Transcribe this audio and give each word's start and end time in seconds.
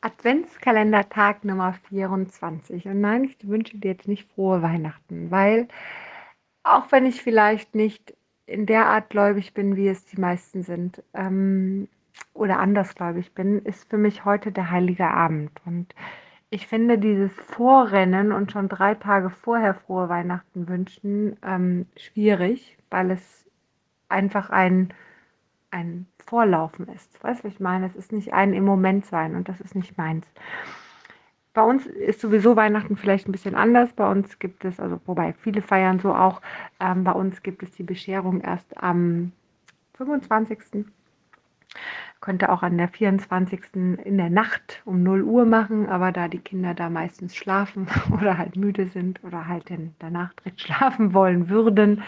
Adventskalendertag 0.00 1.44
Nummer 1.44 1.74
24. 1.88 2.86
Und 2.86 3.00
nein, 3.00 3.24
ich 3.24 3.36
wünsche 3.48 3.76
dir 3.76 3.92
jetzt 3.92 4.08
nicht 4.08 4.30
frohe 4.32 4.62
Weihnachten, 4.62 5.30
weil 5.30 5.68
auch 6.62 6.90
wenn 6.92 7.06
ich 7.06 7.22
vielleicht 7.22 7.74
nicht 7.74 8.14
in 8.46 8.66
der 8.66 8.86
Art 8.86 9.10
gläubig 9.10 9.54
bin, 9.54 9.76
wie 9.76 9.88
es 9.88 10.04
die 10.06 10.20
meisten 10.20 10.62
sind, 10.62 11.02
ähm, 11.14 11.88
oder 12.34 12.58
andersgläubig 12.58 13.32
bin, 13.34 13.60
ist 13.60 13.88
für 13.88 13.98
mich 13.98 14.24
heute 14.24 14.52
der 14.52 14.70
heilige 14.70 15.08
Abend. 15.08 15.52
Und 15.64 15.94
ich 16.50 16.66
finde 16.66 16.98
dieses 16.98 17.32
Vorrennen 17.32 18.32
und 18.32 18.52
schon 18.52 18.68
drei 18.68 18.94
Tage 18.94 19.30
vorher 19.30 19.74
frohe 19.74 20.08
Weihnachten 20.08 20.68
wünschen 20.68 21.36
ähm, 21.44 21.86
schwierig, 21.96 22.76
weil 22.90 23.10
es 23.12 23.46
einfach 24.08 24.50
ein 24.50 24.92
ein 25.70 26.06
Vorlaufen 26.26 26.88
ist. 26.88 27.22
Weißt 27.22 27.40
du, 27.40 27.48
was 27.48 27.54
ich 27.54 27.60
meine? 27.60 27.86
Es 27.86 27.96
ist 27.96 28.12
nicht 28.12 28.32
ein 28.32 28.52
im 28.52 28.64
Moment 28.64 29.06
sein 29.06 29.34
und 29.34 29.48
das 29.48 29.60
ist 29.60 29.74
nicht 29.74 29.96
meins. 29.96 30.26
Bei 31.52 31.62
uns 31.62 31.86
ist 31.86 32.20
sowieso 32.20 32.54
Weihnachten 32.54 32.96
vielleicht 32.96 33.28
ein 33.28 33.32
bisschen 33.32 33.56
anders. 33.56 33.92
Bei 33.92 34.08
uns 34.08 34.38
gibt 34.38 34.64
es, 34.64 34.78
also 34.78 35.00
wobei 35.06 35.32
viele 35.32 35.62
feiern 35.62 35.98
so 35.98 36.14
auch, 36.14 36.40
ähm, 36.78 37.02
bei 37.02 37.12
uns 37.12 37.42
gibt 37.42 37.62
es 37.62 37.72
die 37.72 37.82
Bescherung 37.82 38.40
erst 38.40 38.76
am 38.80 39.32
25 39.94 40.88
könnte 42.30 42.52
auch 42.52 42.62
an 42.62 42.78
der 42.78 42.86
24. 42.86 43.74
in 43.74 44.16
der 44.16 44.30
Nacht 44.30 44.82
um 44.84 45.02
0 45.02 45.24
Uhr 45.24 45.44
machen, 45.44 45.88
aber 45.88 46.12
da 46.12 46.28
die 46.28 46.38
Kinder 46.38 46.74
da 46.74 46.88
meistens 46.88 47.34
schlafen 47.34 47.88
oder 48.12 48.38
halt 48.38 48.54
müde 48.54 48.86
sind 48.86 49.18
oder 49.24 49.48
halt 49.48 49.64
danach 49.98 50.32
direkt 50.34 50.60
schlafen 50.64 51.12
wollen 51.12 51.48
würden 51.48 52.04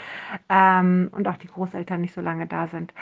ähm, 0.49 1.09
und 1.11 1.27
auch 1.27 1.39
die 1.39 1.49
Großeltern 1.49 2.01
nicht 2.01 2.15
so 2.15 2.21
lange 2.21 2.47
da 2.47 2.69
sind, 2.69 2.95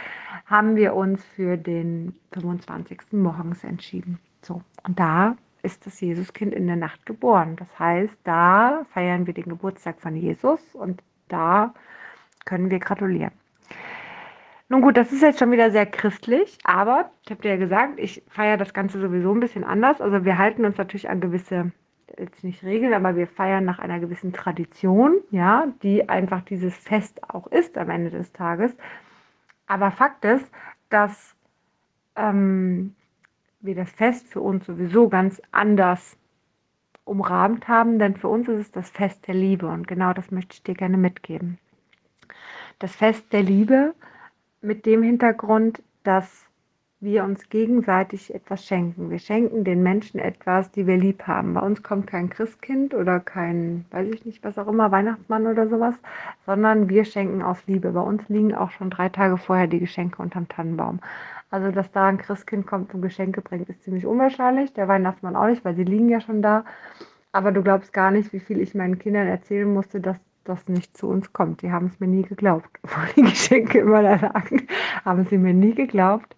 haben 0.47 0.77
wir 0.77 0.95
uns 0.95 1.23
für 1.37 1.59
den 1.59 2.15
25. 2.33 3.13
morgens 3.13 3.65
entschieden. 3.65 4.19
So, 4.41 4.63
und 4.87 4.99
da 4.99 5.37
ist 5.63 5.85
das 5.85 6.01
Jesuskind 6.01 6.55
in 6.55 6.69
der 6.69 6.77
Nacht 6.77 7.05
geboren. 7.05 7.57
Das 7.57 7.79
heißt, 7.79 8.17
da 8.25 8.87
feiern 8.95 9.27
wir 9.27 9.35
den 9.35 9.45
Geburtstag 9.45 10.01
von 10.01 10.17
Jesus 10.17 10.63
und 10.73 11.03
da 11.29 11.75
können 12.47 12.71
wir 12.71 12.79
gratulieren. 12.79 13.33
Nun 14.71 14.83
gut, 14.83 14.97
das 14.97 15.11
ist 15.11 15.23
jetzt 15.23 15.41
schon 15.41 15.51
wieder 15.51 15.73
sehr 15.73 15.85
christlich, 15.85 16.57
aber 16.63 17.11
ich 17.25 17.33
habe 17.33 17.43
dir 17.43 17.51
ja 17.51 17.57
gesagt, 17.57 17.99
ich 17.99 18.23
feiere 18.29 18.57
das 18.57 18.73
Ganze 18.73 19.01
sowieso 19.01 19.35
ein 19.35 19.41
bisschen 19.41 19.65
anders. 19.65 20.01
Also 20.01 20.25
wir 20.25 20.39
halten 20.39 20.65
uns 20.65 20.79
natürlich 20.79 21.11
an 21.11 21.21
gewisse, 21.21 21.73
jetzt 22.17 22.45
nicht 22.45 22.63
Regeln, 22.63 22.95
aber 22.95 23.17
wir 23.17 23.27
feiern 23.27 23.65
nach 23.65 23.81
einer 23.81 23.99
gewissen 23.99 24.33
Tradition, 24.33 25.17
ja, 25.33 25.67
die 25.83 26.09
einfach 26.09 26.43
dieses 26.43 26.77
Fest 26.77 27.21
auch 27.29 27.49
ist 27.49 27.77
am 27.77 27.91
Ende 27.91 28.11
des 28.11 28.33
Tages. 28.33 28.73
Aber 29.67 29.91
Fakt 29.91 30.25
ist, 30.25 30.49
dass 30.89 31.35
ähm, 32.15 32.95
wir 33.59 33.75
das 33.75 33.91
Fest 33.91 34.29
für 34.29 34.41
uns 34.41 34.67
sowieso 34.67 35.09
ganz 35.09 35.43
anders 35.51 36.17
umrahmt 37.05 37.67
haben, 37.67 37.99
denn 37.99 38.17
für 38.17 38.29
uns 38.29 38.47
ist 38.47 38.61
es 38.61 38.71
das 38.71 38.89
Fest 38.89 39.27
der 39.27 39.35
Liebe 39.35 39.67
und 39.67 39.89
genau 39.89 40.13
das 40.13 40.31
möchte 40.31 40.55
ich 40.55 40.63
dir 40.63 40.75
gerne 40.75 40.97
mitgeben. 40.97 41.59
Das 42.79 42.95
Fest 42.95 43.33
der 43.33 43.43
Liebe 43.43 43.95
mit 44.61 44.87
dem 44.87 45.03
Hintergrund, 45.03 45.83
dass 46.05 46.47
wir 47.03 47.25
uns 47.25 47.49
gegenseitig 47.49 48.35
etwas 48.35 48.67
schenken. 48.67 49.09
Wir 49.11 49.19
schenken 49.19 49.65
den 49.65 49.83
Menschen 49.83 50.21
etwas, 50.21 50.71
die 50.71 50.87
wir 50.87 50.99
lieb 50.99 51.23
haben. 51.27 51.55
Bei 51.55 51.63
uns 51.63 51.83
kommt 51.83 52.07
kein 52.07 52.29
Christkind 52.29 52.93
oder 52.93 53.21
kein, 53.21 53.87
weiß 53.91 54.09
ich 54.09 54.27
nicht, 54.27 54.45
was 54.45 54.59
auch 54.59 54.69
immer, 54.69 54.93
Weihnachtsmann 54.93 55.47
oder 55.47 55.67
sowas, 55.67 55.95
sondern 56.45 56.91
wir 56.91 57.07
schenken 57.07 57.41
aus 57.41 57.67
Liebe. 57.67 57.93
Bei 57.93 58.03
uns 58.03 58.29
liegen 58.29 58.55
auch 58.55 58.71
schon 58.71 58.91
drei 58.91 59.09
Tage 59.09 59.39
vorher 59.39 59.67
die 59.67 59.81
Geschenke 59.81 60.21
unterm 60.21 60.49
Tannenbaum. 60.49 61.01
Also, 61.51 61.73
dass 61.73 61.91
da 61.91 62.07
ein 62.07 62.19
Christkind 62.19 62.67
kommt 62.67 62.95
und 62.95 63.01
Geschenke 63.01 63.41
bringt, 63.41 63.69
ist 63.71 63.83
ziemlich 63.83 64.05
unwahrscheinlich. 64.05 64.75
Der 64.75 64.87
Weihnachtsmann 64.87 65.37
auch 65.37 65.49
nicht, 65.49 65.65
weil 65.65 65.75
sie 65.75 65.85
liegen 65.85 66.11
ja 66.11 66.21
schon 66.21 66.43
da. 66.43 66.65
Aber 67.33 67.51
du 67.51 67.63
glaubst 67.63 67.93
gar 67.93 68.11
nicht, 68.11 68.33
wie 68.33 68.41
viel 68.41 68.61
ich 68.61 68.75
meinen 68.75 68.99
Kindern 68.99 69.27
erzählen 69.27 69.73
musste, 69.73 70.01
dass 70.01 70.19
das 70.45 70.69
nicht 70.69 70.97
zu 70.97 71.09
uns 71.09 71.33
kommt. 71.33 71.63
Die 71.63 71.71
haben 71.71 71.87
es 71.87 72.01
mir 72.01 72.07
nie 72.07 72.23
geglaubt, 72.23 72.69
obwohl 72.83 73.07
die 73.17 73.23
Geschenke 73.31 73.81
immer 73.81 74.03
da 74.03 74.17
lagen, 74.17 74.67
haben 75.05 75.27
sie 75.27 75.39
mir 75.39 75.55
nie 75.55 75.75
geglaubt. 75.75 76.37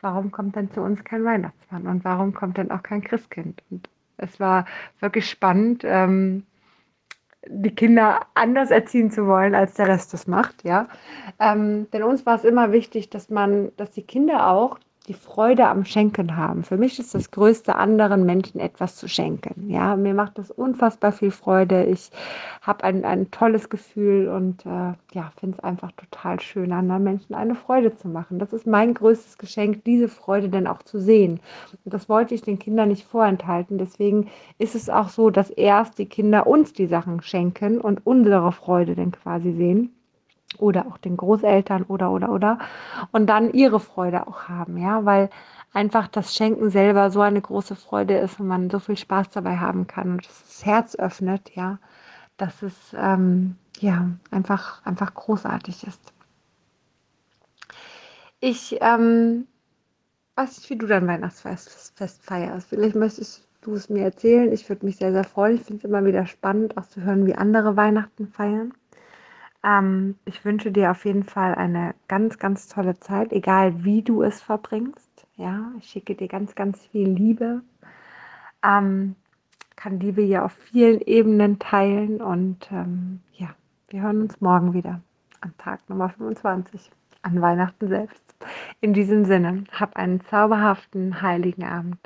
Warum 0.00 0.30
kommt 0.30 0.54
denn 0.54 0.70
zu 0.70 0.80
uns 0.80 1.02
kein 1.02 1.24
Weihnachtsmann 1.24 1.86
und 1.86 2.04
warum 2.04 2.32
kommt 2.32 2.56
denn 2.56 2.70
auch 2.70 2.82
kein 2.82 3.02
Christkind? 3.02 3.62
Und 3.70 3.88
es 4.16 4.38
war 4.38 4.64
wirklich 5.00 5.28
spannend, 5.28 5.82
ähm, 5.84 6.44
die 7.46 7.74
Kinder 7.74 8.26
anders 8.34 8.70
erziehen 8.70 9.10
zu 9.10 9.26
wollen, 9.26 9.54
als 9.54 9.74
der 9.74 9.88
Rest 9.88 10.12
das 10.12 10.26
macht, 10.26 10.64
ja. 10.64 10.88
Ähm, 11.38 11.90
denn 11.92 12.02
uns 12.02 12.26
war 12.26 12.36
es 12.36 12.44
immer 12.44 12.72
wichtig, 12.72 13.10
dass 13.10 13.30
man, 13.30 13.72
dass 13.76 13.90
die 13.90 14.02
Kinder 14.02 14.48
auch 14.48 14.78
die 15.08 15.14
Freude 15.14 15.66
am 15.66 15.84
Schenken 15.84 16.36
haben. 16.36 16.62
Für 16.62 16.76
mich 16.76 16.98
ist 16.98 17.14
das 17.14 17.30
Größte, 17.30 17.74
anderen 17.74 18.26
Menschen 18.26 18.60
etwas 18.60 18.96
zu 18.96 19.08
schenken. 19.08 19.70
Ja, 19.70 19.96
mir 19.96 20.12
macht 20.12 20.36
das 20.36 20.50
unfassbar 20.50 21.12
viel 21.12 21.30
Freude. 21.30 21.84
Ich 21.86 22.10
habe 22.60 22.84
ein, 22.84 23.04
ein 23.04 23.30
tolles 23.30 23.70
Gefühl 23.70 24.28
und 24.28 24.66
äh, 24.66 24.92
ja, 25.14 25.32
finde 25.40 25.56
es 25.56 25.64
einfach 25.64 25.92
total 25.92 26.40
schön, 26.40 26.72
anderen 26.72 27.04
Menschen 27.04 27.34
eine 27.34 27.54
Freude 27.54 27.96
zu 27.96 28.08
machen. 28.08 28.38
Das 28.38 28.52
ist 28.52 28.66
mein 28.66 28.92
größtes 28.92 29.38
Geschenk, 29.38 29.82
diese 29.84 30.08
Freude 30.08 30.50
dann 30.50 30.66
auch 30.66 30.82
zu 30.82 31.00
sehen. 31.00 31.40
Und 31.84 31.94
das 31.94 32.08
wollte 32.08 32.34
ich 32.34 32.42
den 32.42 32.58
Kindern 32.58 32.88
nicht 32.88 33.06
vorenthalten. 33.06 33.78
Deswegen 33.78 34.28
ist 34.58 34.74
es 34.74 34.90
auch 34.90 35.08
so, 35.08 35.30
dass 35.30 35.48
erst 35.48 35.98
die 35.98 36.06
Kinder 36.06 36.46
uns 36.46 36.74
die 36.74 36.86
Sachen 36.86 37.22
schenken 37.22 37.80
und 37.80 38.06
unsere 38.06 38.52
Freude 38.52 38.94
dann 38.94 39.12
quasi 39.12 39.52
sehen 39.52 39.94
oder 40.56 40.86
auch 40.86 40.98
den 40.98 41.16
Großeltern 41.16 41.82
oder 41.84 42.10
oder 42.10 42.30
oder 42.30 42.58
und 43.12 43.26
dann 43.26 43.52
ihre 43.52 43.80
Freude 43.80 44.26
auch 44.26 44.48
haben, 44.48 44.78
ja, 44.78 45.04
weil 45.04 45.28
einfach 45.72 46.08
das 46.08 46.34
Schenken 46.34 46.70
selber 46.70 47.10
so 47.10 47.20
eine 47.20 47.40
große 47.40 47.76
Freude 47.76 48.16
ist 48.18 48.40
und 48.40 48.48
man 48.48 48.70
so 48.70 48.78
viel 48.78 48.96
Spaß 48.96 49.30
dabei 49.30 49.58
haben 49.58 49.86
kann 49.86 50.12
und 50.12 50.26
das 50.26 50.64
Herz 50.64 50.96
öffnet, 50.96 51.54
ja, 51.54 51.78
dass 52.38 52.62
es 52.62 52.74
ähm, 52.96 53.56
ja 53.78 54.08
einfach 54.30 54.84
einfach 54.84 55.14
großartig 55.14 55.86
ist. 55.86 56.12
Ich 58.40 58.78
ähm, 58.80 59.46
weiß 60.36 60.58
nicht, 60.58 60.70
wie 60.70 60.76
du 60.76 60.86
dein 60.86 61.06
Weihnachtsfest 61.06 61.92
Fest 61.96 62.22
feierst. 62.22 62.68
Vielleicht 62.68 62.94
möchtest 62.94 63.48
du 63.62 63.74
es 63.74 63.88
mir 63.88 64.04
erzählen. 64.04 64.52
Ich 64.52 64.68
würde 64.68 64.86
mich 64.86 64.96
sehr, 64.96 65.12
sehr 65.12 65.24
freuen. 65.24 65.56
Ich 65.56 65.62
finde 65.62 65.78
es 65.78 65.84
immer 65.84 66.04
wieder 66.04 66.26
spannend, 66.26 66.76
auch 66.78 66.86
zu 66.86 67.02
hören, 67.02 67.26
wie 67.26 67.34
andere 67.34 67.76
Weihnachten 67.76 68.28
feiern. 68.28 68.72
Ähm, 69.64 70.16
ich 70.24 70.44
wünsche 70.44 70.72
dir 70.72 70.90
auf 70.90 71.04
jeden 71.04 71.24
Fall 71.24 71.54
eine 71.54 71.94
ganz, 72.06 72.38
ganz 72.38 72.68
tolle 72.68 72.98
Zeit, 72.98 73.32
egal 73.32 73.84
wie 73.84 74.02
du 74.02 74.22
es 74.22 74.40
verbringst. 74.40 75.26
Ja, 75.36 75.72
ich 75.78 75.88
schicke 75.88 76.14
dir 76.14 76.28
ganz, 76.28 76.54
ganz 76.54 76.84
viel 76.86 77.08
Liebe. 77.08 77.62
Ähm, 78.64 79.14
kann 79.76 80.00
Liebe 80.00 80.22
ja 80.22 80.44
auf 80.44 80.52
vielen 80.52 81.00
Ebenen 81.00 81.58
teilen 81.58 82.20
und 82.20 82.68
ähm, 82.72 83.20
ja, 83.34 83.48
wir 83.88 84.02
hören 84.02 84.22
uns 84.22 84.40
morgen 84.40 84.74
wieder 84.74 85.00
am 85.40 85.56
Tag 85.56 85.88
Nummer 85.88 86.08
25, 86.08 86.90
an 87.22 87.40
Weihnachten 87.40 87.88
selbst. 87.88 88.34
In 88.80 88.92
diesem 88.92 89.24
Sinne, 89.24 89.64
hab 89.72 89.96
einen 89.96 90.20
zauberhaften, 90.22 91.22
heiligen 91.22 91.64
Abend. 91.64 91.98